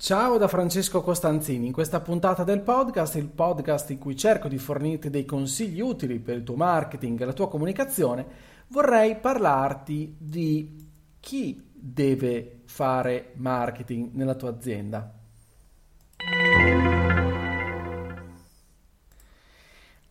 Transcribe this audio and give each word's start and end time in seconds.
Ciao 0.00 0.38
da 0.38 0.48
Francesco 0.48 1.02
Costanzini, 1.02 1.66
in 1.66 1.72
questa 1.74 2.00
puntata 2.00 2.42
del 2.42 2.62
podcast, 2.62 3.16
il 3.16 3.28
podcast 3.28 3.90
in 3.90 3.98
cui 3.98 4.16
cerco 4.16 4.48
di 4.48 4.56
fornirti 4.56 5.10
dei 5.10 5.26
consigli 5.26 5.80
utili 5.80 6.18
per 6.20 6.38
il 6.38 6.42
tuo 6.42 6.56
marketing 6.56 7.20
e 7.20 7.26
la 7.26 7.34
tua 7.34 7.50
comunicazione, 7.50 8.26
vorrei 8.68 9.16
parlarti 9.16 10.16
di 10.18 10.88
chi 11.20 11.70
deve 11.70 12.62
fare 12.64 13.32
marketing 13.34 14.12
nella 14.14 14.34
tua 14.36 14.48
azienda. 14.48 15.12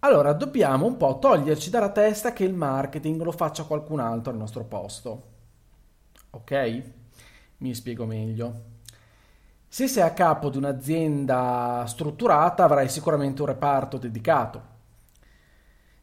Allora, 0.02 0.34
dobbiamo 0.34 0.86
un 0.86 0.98
po' 0.98 1.18
toglierci 1.18 1.72
dalla 1.72 1.92
testa 1.92 2.32
che 2.32 2.44
il 2.44 2.54
marketing 2.54 3.24
lo 3.24 3.32
faccia 3.32 3.64
qualcun 3.64 4.02
altro 4.02 4.32
al 4.32 4.38
nostro 4.38 4.66
posto. 4.66 5.24
Ok? 6.30 6.84
Mi 7.58 7.74
spiego 7.74 8.06
meglio. 8.06 8.78
Se 9.72 9.88
sei 9.88 10.02
a 10.02 10.14
capo 10.14 10.50
di 10.50 10.58
un'azienda 10.58 11.84
strutturata 11.86 12.64
avrai 12.64 12.90
sicuramente 12.90 13.42
un 13.42 13.50
reparto 13.50 14.00
dedicato. 14.00 14.78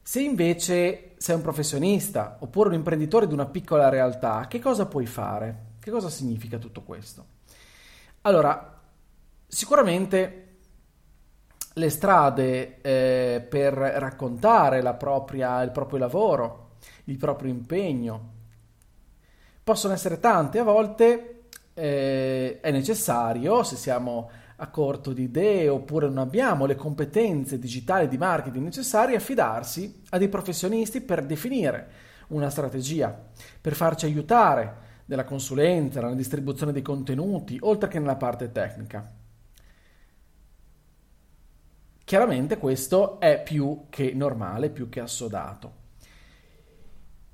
Se 0.01 0.23
invece 0.23 1.15
sei 1.17 1.35
un 1.35 1.43
professionista 1.43 2.37
oppure 2.39 2.69
un 2.69 2.77
imprenditore 2.77 3.27
di 3.27 3.33
una 3.33 3.47
piccola 3.47 3.89
realtà, 3.89 4.47
che 4.47 4.61
cosa 4.61 4.87
puoi 4.87 5.05
fare? 5.07 5.65
Che 5.81 5.91
cosa 5.91 6.09
significa 6.09 6.59
tutto 6.59 6.83
questo? 6.83 7.25
Allora, 8.23 8.81
sicuramente 9.49 10.59
le 11.73 11.91
strade 11.91 12.81
eh, 12.83 13.41
per 13.41 13.75
raccontare 13.75 14.81
propria, 14.95 15.61
il 15.63 15.73
proprio 15.73 15.99
lavoro, 15.99 16.77
il 17.07 17.17
proprio 17.17 17.51
impegno, 17.51 18.33
possono 19.65 19.93
essere 19.93 20.21
tante, 20.21 20.61
a 20.61 20.63
volte 20.63 21.36
eh, 21.79 22.59
è 22.61 22.71
necessario, 22.71 23.63
se 23.63 23.77
siamo 23.77 24.31
a 24.57 24.69
corto 24.69 25.13
di 25.13 25.25
idee 25.25 25.69
oppure 25.69 26.07
non 26.07 26.19
abbiamo 26.19 26.65
le 26.65 26.75
competenze 26.75 27.59
digitali 27.59 28.09
di 28.09 28.17
marketing 28.17 28.65
necessarie, 28.65 29.17
affidarsi 29.17 30.03
a 30.11 30.19
dei 30.19 30.29
professionisti 30.29 31.03
per 31.03 31.27
definire 31.27 32.05
una 32.29 32.49
strategia, 32.49 33.15
per 33.61 33.75
farci 33.75 34.07
aiutare 34.07 34.85
nella 35.05 35.25
consulenza, 35.25 36.01
nella 36.01 36.15
distribuzione 36.15 36.73
dei 36.73 36.83
contenuti, 36.83 37.59
oltre 37.61 37.89
che 37.91 37.99
nella 37.99 38.17
parte 38.17 38.51
tecnica. 38.51 39.13
Chiaramente 42.03 42.57
questo 42.57 43.21
è 43.21 43.43
più 43.43 43.87
che 43.91 44.13
normale, 44.15 44.71
più 44.71 44.89
che 44.89 45.01
assodato. 45.01 45.85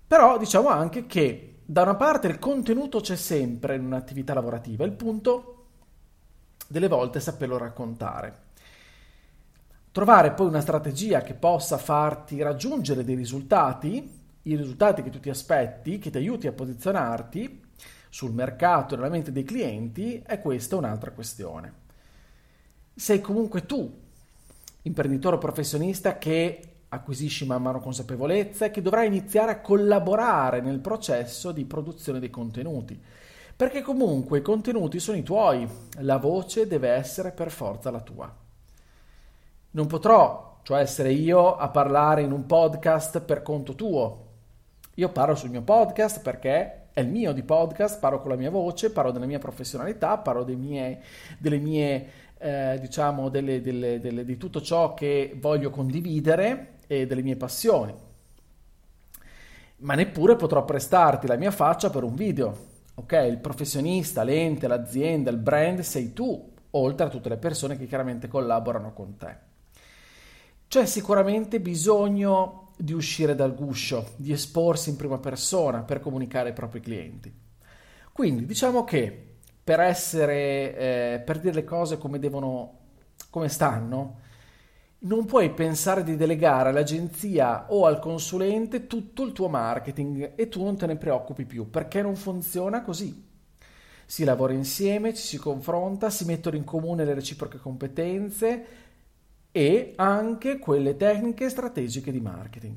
Però 0.06 0.36
diciamo 0.38 0.68
anche 0.68 1.06
che 1.06 1.60
da 1.64 1.82
una 1.82 1.94
parte 1.94 2.26
il 2.26 2.38
contenuto 2.38 3.00
c'è 3.00 3.16
sempre 3.16 3.76
in 3.76 3.84
un'attività 3.84 4.34
lavorativa, 4.34 4.84
il 4.84 4.92
punto 4.92 5.66
delle 6.66 6.88
volte 6.88 7.18
è 7.18 7.20
saperlo 7.20 7.58
raccontare. 7.58 8.50
Trovare 9.92 10.32
poi 10.32 10.46
una 10.46 10.60
strategia 10.60 11.20
che 11.20 11.34
possa 11.34 11.76
farti 11.76 12.40
raggiungere 12.40 13.04
dei 13.04 13.14
risultati, 13.14 14.20
i 14.42 14.56
risultati 14.56 15.02
che 15.02 15.10
tu 15.10 15.20
ti 15.20 15.28
aspetti, 15.28 15.98
che 15.98 16.10
ti 16.10 16.16
aiuti 16.16 16.46
a 16.46 16.52
posizionarti 16.52 17.60
sul 18.08 18.32
mercato 18.32 18.94
e 18.94 18.96
nella 18.96 19.10
mente 19.10 19.32
dei 19.32 19.44
clienti, 19.44 20.22
è 20.24 20.40
questa 20.40 20.76
un'altra 20.76 21.10
questione. 21.12 21.80
Sei 22.94 23.20
comunque 23.20 23.66
tu, 23.66 24.00
imprenditore 24.82 25.36
o 25.36 25.38
professionista, 25.38 26.18
che 26.18 26.71
acquisisci 26.94 27.46
man 27.46 27.62
mano 27.62 27.80
consapevolezza 27.80 28.66
e 28.66 28.70
che 28.70 28.82
dovrai 28.82 29.06
iniziare 29.06 29.50
a 29.50 29.60
collaborare 29.60 30.60
nel 30.60 30.78
processo 30.78 31.50
di 31.50 31.64
produzione 31.64 32.20
dei 32.20 32.28
contenuti. 32.28 33.00
Perché 33.56 33.80
comunque 33.80 34.38
i 34.38 34.42
contenuti 34.42 35.00
sono 35.00 35.16
i 35.16 35.22
tuoi, 35.22 35.66
la 36.00 36.18
voce 36.18 36.66
deve 36.66 36.90
essere 36.90 37.32
per 37.32 37.50
forza 37.50 37.90
la 37.90 38.00
tua. 38.00 38.34
Non 39.70 39.86
potrò, 39.86 40.58
cioè 40.62 40.80
essere 40.80 41.12
io 41.12 41.56
a 41.56 41.68
parlare 41.68 42.22
in 42.22 42.32
un 42.32 42.44
podcast 42.44 43.20
per 43.20 43.42
conto 43.42 43.74
tuo. 43.74 44.26
Io 44.96 45.08
parlo 45.08 45.34
sul 45.34 45.48
mio 45.48 45.62
podcast 45.62 46.20
perché 46.20 46.88
è 46.92 47.00
il 47.00 47.08
mio 47.08 47.32
di 47.32 47.42
podcast, 47.42 48.00
parlo 48.00 48.20
con 48.20 48.30
la 48.30 48.36
mia 48.36 48.50
voce, 48.50 48.90
parlo 48.90 49.12
della 49.12 49.24
mia 49.24 49.38
professionalità, 49.38 50.18
parlo 50.18 50.44
mie, 50.44 51.00
delle 51.38 51.58
mie, 51.58 52.06
eh, 52.36 52.76
diciamo, 52.78 53.30
delle, 53.30 53.62
delle, 53.62 53.98
delle, 53.98 54.26
di 54.26 54.36
tutto 54.36 54.60
ciò 54.60 54.92
che 54.92 55.34
voglio 55.40 55.70
condividere 55.70 56.71
e 56.86 57.06
delle 57.06 57.22
mie 57.22 57.36
passioni. 57.36 57.94
Ma 59.78 59.94
neppure 59.94 60.36
potrò 60.36 60.64
prestarti 60.64 61.26
la 61.26 61.36
mia 61.36 61.50
faccia 61.50 61.90
per 61.90 62.04
un 62.04 62.14
video. 62.14 62.70
Ok, 62.94 63.12
il 63.28 63.38
professionista, 63.38 64.22
l'ente, 64.22 64.68
l'azienda, 64.68 65.30
il 65.30 65.38
brand 65.38 65.80
sei 65.80 66.12
tu, 66.12 66.52
oltre 66.70 67.06
a 67.06 67.08
tutte 67.08 67.28
le 67.28 67.38
persone 67.38 67.76
che 67.76 67.86
chiaramente 67.86 68.28
collaborano 68.28 68.92
con 68.92 69.16
te. 69.16 69.36
C'è 70.68 70.86
sicuramente 70.86 71.60
bisogno 71.60 72.70
di 72.76 72.92
uscire 72.92 73.34
dal 73.34 73.54
guscio, 73.54 74.12
di 74.16 74.32
esporsi 74.32 74.90
in 74.90 74.96
prima 74.96 75.18
persona 75.18 75.82
per 75.82 76.00
comunicare 76.00 76.48
ai 76.48 76.54
propri 76.54 76.80
clienti. 76.80 77.32
Quindi 78.12 78.46
diciamo 78.46 78.84
che 78.84 79.30
per 79.64 79.80
essere, 79.80 80.76
eh, 80.76 81.22
per 81.24 81.40
dire 81.40 81.54
le 81.54 81.64
cose 81.64 81.98
come 81.98 82.18
devono, 82.18 82.78
come 83.30 83.48
stanno, 83.48 84.20
non 85.04 85.24
puoi 85.24 85.50
pensare 85.50 86.04
di 86.04 86.16
delegare 86.16 86.68
all'agenzia 86.68 87.66
o 87.68 87.86
al 87.86 87.98
consulente 87.98 88.86
tutto 88.86 89.24
il 89.24 89.32
tuo 89.32 89.48
marketing 89.48 90.32
e 90.36 90.48
tu 90.48 90.62
non 90.62 90.76
te 90.76 90.86
ne 90.86 90.96
preoccupi 90.96 91.44
più 91.44 91.70
perché 91.70 92.02
non 92.02 92.14
funziona 92.14 92.82
così. 92.82 93.30
Si 94.06 94.24
lavora 94.24 94.52
insieme, 94.52 95.14
ci 95.14 95.22
si 95.22 95.38
confronta, 95.38 96.10
si 96.10 96.24
mettono 96.24 96.56
in 96.56 96.64
comune 96.64 97.04
le 97.04 97.14
reciproche 97.14 97.58
competenze 97.58 98.66
e 99.50 99.92
anche 99.96 100.58
quelle 100.58 100.96
tecniche 100.96 101.48
strategiche 101.48 102.12
di 102.12 102.20
marketing. 102.20 102.76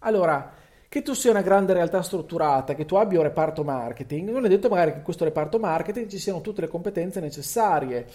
Allora, 0.00 0.52
che 0.88 1.02
tu 1.02 1.12
sia 1.12 1.30
una 1.30 1.42
grande 1.42 1.72
realtà 1.72 2.02
strutturata, 2.02 2.74
che 2.74 2.84
tu 2.84 2.96
abbia 2.96 3.18
un 3.18 3.24
reparto 3.24 3.62
marketing, 3.62 4.30
non 4.30 4.44
è 4.44 4.48
detto 4.48 4.68
magari 4.68 4.90
che 4.92 4.98
in 4.98 5.04
questo 5.04 5.24
reparto 5.24 5.58
marketing 5.58 6.08
ci 6.08 6.18
siano 6.18 6.40
tutte 6.40 6.62
le 6.62 6.68
competenze 6.68 7.20
necessarie 7.20 8.06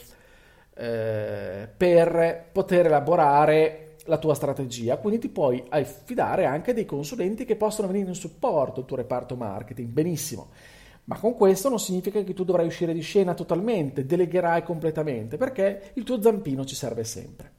eh, 0.75 1.69
per 1.75 2.50
poter 2.52 2.88
elaborare 2.88 3.96
la 4.06 4.18
tua 4.18 4.36
strategia. 4.36 4.97
Quindi 4.97 5.19
ti 5.19 5.30
puoi 5.30 5.63
affidare 5.69 6.46
anche 6.46 6.74
dei 6.74 6.86
consulenti 6.86 7.46
che 7.46 7.56
possono 7.56 7.88
venire 7.88 8.09
in 8.09 8.16
supporto 8.16 8.81
al 8.81 8.85
tuo 8.85 8.97
reparto 8.97 9.35
marketing. 9.35 9.90
Benissimo. 9.90 10.50
Ma 11.06 11.18
con 11.19 11.35
questo 11.35 11.69
non 11.69 11.80
significa 11.80 12.22
che 12.24 12.34
tu 12.34 12.44
dovrai 12.44 12.66
uscire 12.66 12.94
di 12.94 13.02
scena 13.02 13.35
totalmente, 13.35 14.06
delegherai 14.06 14.64
completamente, 14.64 15.38
perché 15.38 15.91
il 15.94 16.03
tuo 16.03 16.22
zampino 16.22 16.66
ci 16.66 16.75
serve 16.75 17.03
sempre. 17.03 17.52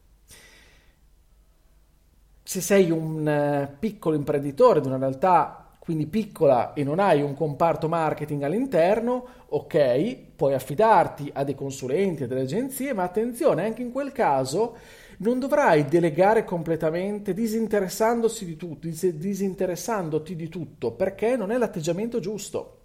Se 2.42 2.60
sei 2.60 2.90
un 2.90 3.26
eh, 3.26 3.76
piccolo 3.78 4.16
imprenditore 4.16 4.80
di 4.80 4.88
una 4.88 4.98
realtà 4.98 5.65
quindi 5.86 6.08
piccola 6.08 6.72
e 6.72 6.82
non 6.82 6.98
hai 6.98 7.22
un 7.22 7.32
comparto 7.34 7.86
marketing 7.86 8.42
all'interno, 8.42 9.24
ok, 9.50 10.16
puoi 10.34 10.52
affidarti 10.52 11.30
a 11.32 11.44
dei 11.44 11.54
consulenti, 11.54 12.24
a 12.24 12.26
delle 12.26 12.40
agenzie, 12.40 12.92
ma 12.92 13.04
attenzione, 13.04 13.66
anche 13.66 13.82
in 13.82 13.92
quel 13.92 14.10
caso 14.10 14.78
non 15.18 15.38
dovrai 15.38 15.84
delegare 15.84 16.42
completamente 16.42 17.32
disinteressandosi 17.32 18.44
di 18.44 18.56
tutto, 18.56 18.88
disinteressandoti 18.88 20.34
di 20.34 20.48
tutto, 20.48 20.90
perché 20.90 21.36
non 21.36 21.52
è 21.52 21.56
l'atteggiamento 21.56 22.18
giusto. 22.18 22.80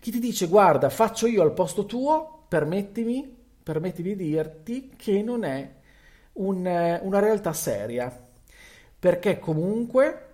Chi 0.00 0.10
ti 0.10 0.18
dice 0.18 0.48
guarda, 0.48 0.90
faccio 0.90 1.26
io 1.26 1.40
al 1.40 1.54
posto 1.54 1.86
tuo, 1.86 2.44
permettimi, 2.46 3.36
permettimi 3.62 4.14
di 4.14 4.26
dirti 4.26 4.92
che 4.98 5.22
non 5.22 5.44
è 5.44 5.66
un, 6.34 7.00
una 7.00 7.18
realtà 7.20 7.54
seria, 7.54 8.14
perché 8.98 9.38
comunque 9.38 10.26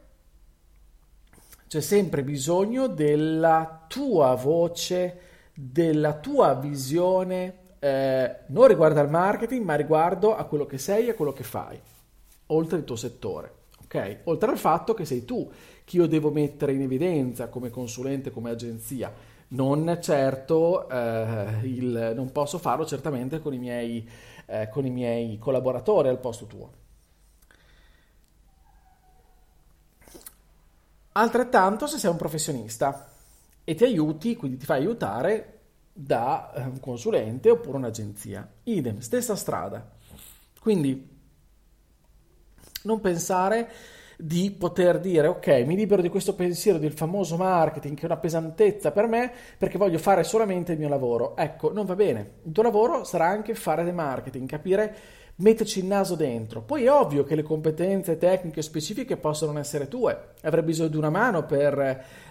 c'è 1.68 1.80
sempre 1.80 2.22
bisogno 2.22 2.86
della 2.86 3.84
tua 3.88 4.34
voce, 4.34 5.20
della 5.52 6.14
tua 6.14 6.54
visione, 6.54 7.54
eh, 7.78 8.36
non 8.46 8.66
riguardo 8.66 9.00
al 9.00 9.10
marketing, 9.10 9.64
ma 9.64 9.74
riguardo 9.74 10.36
a 10.36 10.44
quello 10.44 10.66
che 10.66 10.78
sei 10.78 11.06
e 11.06 11.10
a 11.10 11.14
quello 11.14 11.32
che 11.32 11.44
fai, 11.44 11.80
oltre 12.46 12.78
il 12.78 12.84
tuo 12.84 12.96
settore. 12.96 13.54
Okay? 13.84 14.18
Oltre 14.24 14.50
al 14.50 14.58
fatto 14.58 14.94
che 14.94 15.04
sei 15.04 15.24
tu 15.24 15.50
che 15.84 15.96
io 15.96 16.06
devo 16.06 16.30
mettere 16.30 16.72
in 16.72 16.82
evidenza 16.82 17.48
come 17.48 17.70
consulente, 17.70 18.30
come 18.30 18.50
agenzia, 18.50 19.12
non 19.48 19.98
certo 20.00 20.88
eh, 20.88 21.60
il, 21.62 22.12
non 22.14 22.32
posso 22.32 22.58
farlo 22.58 22.84
certamente 22.84 23.38
con 23.38 23.54
i, 23.54 23.58
miei, 23.58 24.08
eh, 24.46 24.68
con 24.68 24.84
i 24.84 24.90
miei 24.90 25.38
collaboratori 25.38 26.08
al 26.08 26.18
posto 26.18 26.46
tuo. 26.46 26.70
Altrettanto 31.18 31.86
se 31.86 31.98
sei 31.98 32.10
un 32.10 32.16
professionista 32.16 33.08
e 33.64 33.74
ti 33.74 33.84
aiuti, 33.84 34.36
quindi 34.36 34.58
ti 34.58 34.66
fai 34.66 34.80
aiutare 34.80 35.60
da 35.90 36.52
eh, 36.52 36.60
un 36.62 36.78
consulente 36.78 37.48
oppure 37.48 37.78
un'agenzia. 37.78 38.46
Idem, 38.64 38.98
stessa 38.98 39.34
strada. 39.34 39.92
Quindi 40.60 41.08
non 42.82 43.00
pensare 43.00 43.70
di 44.18 44.50
poter 44.50 45.00
dire 45.00 45.28
ok, 45.28 45.46
mi 45.66 45.74
libero 45.74 46.02
di 46.02 46.10
questo 46.10 46.34
pensiero 46.34 46.78
del 46.78 46.92
famoso 46.92 47.36
marketing 47.36 47.96
che 47.96 48.02
è 48.02 48.06
una 48.06 48.16
pesantezza 48.16 48.90
per 48.90 49.06
me 49.06 49.30
perché 49.58 49.76
voglio 49.78 49.98
fare 49.98 50.22
solamente 50.22 50.72
il 50.72 50.78
mio 50.78 50.88
lavoro. 50.88 51.34
Ecco, 51.34 51.72
non 51.72 51.86
va 51.86 51.94
bene. 51.94 52.40
Il 52.42 52.52
tuo 52.52 52.62
lavoro 52.62 53.04
sarà 53.04 53.26
anche 53.26 53.54
fare 53.54 53.84
del 53.84 53.94
marketing, 53.94 54.46
capire 54.46 54.96
metterci 55.36 55.80
il 55.80 55.86
naso 55.86 56.14
dentro. 56.14 56.62
Poi 56.62 56.84
è 56.84 56.90
ovvio 56.90 57.24
che 57.24 57.34
le 57.34 57.42
competenze 57.42 58.16
tecniche 58.16 58.62
specifiche 58.62 59.16
possono 59.16 59.58
essere 59.58 59.88
tue. 59.88 60.34
Avrai 60.42 60.62
bisogno 60.62 60.88
di 60.88 60.96
una 60.96 61.10
mano 61.10 61.44
per 61.44 61.78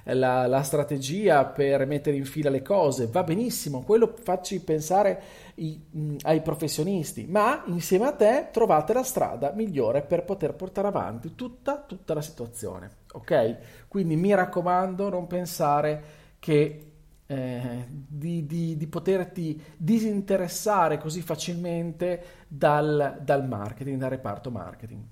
eh, 0.04 0.14
la, 0.14 0.48
la, 0.48 0.64
strategia, 0.64 1.46
per 1.46 1.86
mettere 1.86 2.16
in 2.16 2.26
fila 2.26 2.50
le 2.50 2.62
cose. 2.62 3.08
Va 3.08 3.24
benissimo, 3.24 3.84
quello 3.84 4.16
facci 4.22 4.60
pensare 4.62 5.22
i, 5.56 5.80
ai 6.22 6.42
professionisti, 6.42 7.26
ma 7.28 7.64
insieme 7.68 8.08
a 8.08 8.14
te 8.14 8.50
trovate 8.52 8.94
la 8.94 9.04
strada 9.04 9.52
migliore 9.54 10.02
per 10.02 10.24
poter 10.24 10.54
portare 10.56 10.88
avanti 10.88 11.36
tutta, 11.36 11.84
tutta 11.86 12.14
la 12.14 12.22
situazione. 12.22 12.90
Ok? 13.14 13.88
Quindi 13.88 14.16
mi 14.16 14.34
raccomando, 14.34 15.10
non 15.10 15.28
pensare 15.28 16.24
che 16.40 16.95
eh, 17.28 17.88
di, 17.90 18.46
di, 18.46 18.78
di, 18.78 18.88
poterti 18.88 19.62
disinteressare 19.78 21.00
così 21.00 21.22
facilmente 21.22 22.24
dal, 22.48 23.20
dal 23.22 23.48
marketing, 23.48 23.98
dal 23.98 24.12
reparto 24.12 24.52
marketing. 24.52 25.04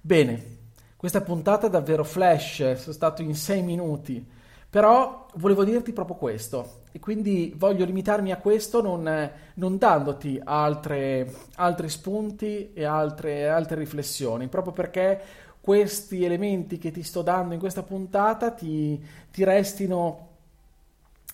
Bene, 0.00 0.60
questa 0.96 1.20
puntata 1.20 1.66
è 1.66 1.70
davvero 1.70 2.04
flash, 2.04 2.74
sono 2.74 2.92
stato 2.92 3.22
in 3.22 3.34
sei 3.34 3.62
minuti, 3.62 4.24
però 4.70 5.26
volevo 5.34 5.64
dirti 5.64 5.92
proprio 5.92 6.16
questo 6.16 6.82
e 6.92 7.00
quindi 7.00 7.52
voglio 7.56 7.84
limitarmi 7.84 8.30
a 8.30 8.36
questo 8.36 8.80
non, 8.80 9.30
non 9.54 9.78
dandoti 9.78 10.40
altre, 10.42 11.34
altri 11.56 11.88
spunti 11.88 12.72
e 12.72 12.84
altre, 12.84 13.48
altre 13.48 13.80
riflessioni, 13.80 14.46
proprio 14.48 14.72
perché 14.72 15.20
questi 15.60 16.24
elementi 16.24 16.78
che 16.78 16.90
ti 16.90 17.02
sto 17.02 17.22
dando 17.22 17.54
in 17.54 17.60
questa 17.60 17.82
puntata 17.82 18.50
ti, 18.50 19.04
ti 19.30 19.44
restino 19.44 20.31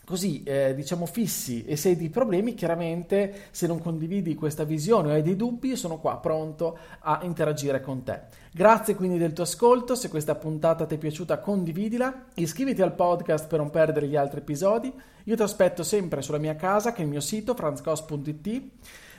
così 0.09 0.43
eh, 0.43 0.75
diciamo 0.75 1.05
fissi 1.05 1.67
e 1.67 1.77
se 1.77 1.91
hai 1.91 1.97
dei 1.97 2.09
problemi 2.09 2.55
chiaramente 2.55 3.49
se 3.51 3.67
non 3.67 3.79
condividi 3.79 4.35
questa 4.35 4.65
visione 4.65 5.11
o 5.11 5.13
hai 5.13 5.21
dei 5.21 5.37
dubbi 5.37 5.77
sono 5.77 5.99
qua 5.99 6.17
pronto 6.17 6.79
a 7.01 7.21
interagire 7.25 7.83
con 7.83 8.05
te. 8.05 8.23
Grazie 8.51 8.95
quindi 8.95 9.19
del 9.19 9.35
tuo 9.35 9.45
ascolto 9.45 9.95
se 9.95 10.09
questa 10.09 10.35
puntata 10.35 10.87
ti 10.87 10.95
è 10.95 10.99
piaciuta 10.99 11.41
condividila 11.41 12.29
iscriviti 12.37 12.81
al 12.81 12.95
podcast 12.95 13.49
per 13.49 13.59
non 13.59 13.69
perdere 13.69 14.09
gli 14.09 14.17
altri 14.17 14.39
episodi. 14.41 14.91
Io 15.25 15.37
ti 15.37 15.43
aspetto 15.43 15.83
sempre 15.83 16.23
sulla 16.23 16.39
mia 16.39 16.57
casa 16.57 16.93
che 16.93 17.03
è 17.03 17.05
il 17.05 17.11
mio 17.11 17.21
sito 17.21 17.53
franzcos.it 17.53 18.63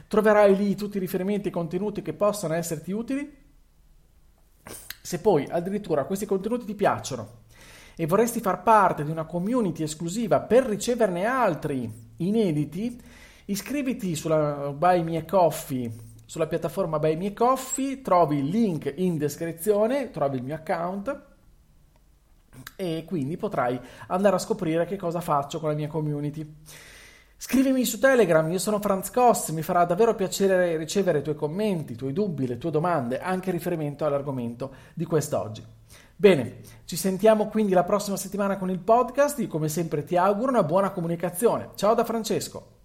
troverai 0.08 0.56
lì 0.56 0.74
tutti 0.74 0.98
i 0.98 1.00
riferimenti 1.00 1.50
e 1.50 1.52
contenuti 1.52 2.02
che 2.02 2.14
possono 2.14 2.56
esserti 2.56 2.92
utili. 2.92 3.32
Se 5.04 5.20
poi 5.20 5.46
addirittura 5.48 6.06
questi 6.06 6.26
contenuti 6.26 6.66
ti 6.66 6.74
piacciono 6.74 7.39
e 8.00 8.06
vorresti 8.06 8.40
far 8.40 8.64
parte 8.64 9.04
di 9.04 9.12
una 9.12 9.26
community 9.26 9.84
esclusiva 9.84 10.40
per 10.40 10.64
riceverne 10.64 11.26
altri 11.26 12.14
inediti, 12.16 12.98
iscriviti 13.44 14.16
sulla 14.16 14.74
Buy 14.74 15.04
Me 15.04 15.26
Coffee, 15.26 15.92
sulla 16.24 16.48
piattaforma 16.48 16.98
Buy 16.98 17.18
Me 17.18 17.34
Coffee, 17.34 18.02
trovi 18.02 18.38
il 18.38 18.46
link 18.46 18.94
in 18.96 19.18
descrizione, 19.18 20.12
trovi 20.12 20.38
il 20.38 20.44
mio 20.44 20.56
account 20.56 21.24
e 22.78 23.04
quindi 23.06 23.36
potrai 23.36 23.78
andare 24.08 24.38
a 24.38 24.40
scoprire 24.40 24.86
che 24.86 24.96
cosa 24.96 25.20
faccio 25.20 25.60
con 25.60 25.68
la 25.68 25.76
mia 25.76 25.90
community. 25.90 26.56
Scrivimi 27.36 27.84
su 27.84 28.00
Telegram, 28.00 28.50
io 28.50 28.60
sono 28.60 28.80
Franz 28.80 29.12
Koss, 29.12 29.50
mi 29.50 29.62
farà 29.62 29.84
davvero 29.84 30.16
piacere 30.16 30.78
ricevere 30.78 31.20
i 31.20 31.22
tuoi 31.22 31.36
commenti, 31.36 31.92
i 31.92 31.98
tuoi 31.98 32.14
dubbi, 32.14 32.48
le 32.48 32.58
tue 32.58 32.72
domande, 32.72 33.20
anche 33.20 33.52
riferimento 33.52 34.06
all'argomento 34.06 34.74
di 34.94 35.04
quest'oggi. 35.04 35.79
Bene, 36.22 36.58
ci 36.84 36.98
sentiamo 36.98 37.48
quindi 37.48 37.72
la 37.72 37.86
prossima 37.86 38.18
settimana 38.18 38.58
con 38.58 38.70
il 38.70 38.80
podcast. 38.80 39.40
Io 39.40 39.48
come 39.48 39.70
sempre 39.70 40.04
ti 40.04 40.18
auguro 40.18 40.50
una 40.50 40.64
buona 40.64 40.92
comunicazione. 40.92 41.70
Ciao 41.76 41.94
da 41.94 42.04
Francesco. 42.04 42.79